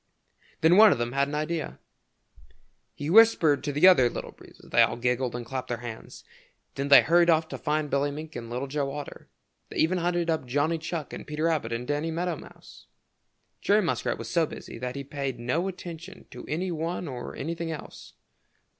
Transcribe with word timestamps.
Then 0.61 0.77
one 0.77 0.91
of 0.91 0.97
them 0.97 1.11
had 1.11 1.27
an 1.27 1.35
idea. 1.35 1.77
He 2.95 3.07
whispered 3.11 3.63
to 3.63 3.71
the 3.71 3.87
other 3.87 4.09
Little 4.09 4.31
Breezes. 4.31 4.71
They 4.71 4.81
all 4.81 4.95
giggled 4.97 5.35
and 5.35 5.45
clapped 5.45 5.67
their 5.67 5.77
hands. 5.85 6.23
Then 6.73 6.87
they 6.87 7.03
hurried 7.03 7.29
off 7.29 7.47
to 7.49 7.57
find 7.59 7.87
Billy 7.91 8.09
Mink 8.09 8.35
and 8.35 8.49
Little 8.49 8.67
Joe 8.67 8.91
Otter. 8.91 9.29
They 9.69 9.77
even 9.77 9.99
hunted 9.99 10.27
up 10.27 10.47
Johnny 10.47 10.79
Chuck 10.79 11.13
and 11.13 11.27
Peter 11.27 11.43
Rabbit 11.43 11.71
and 11.71 11.85
Danny 11.87 12.09
Meadow 12.09 12.35
Mouse. 12.37 12.87
Jerry 13.61 13.83
Muskrat 13.83 14.17
was 14.17 14.27
so 14.27 14.47
busy 14.47 14.79
that 14.79 14.95
he 14.95 15.03
paid 15.03 15.37
no 15.37 15.67
attention 15.67 16.25
to 16.31 16.47
any 16.47 16.71
one 16.71 17.07
or 17.07 17.35
anything 17.35 17.69
else. 17.69 18.13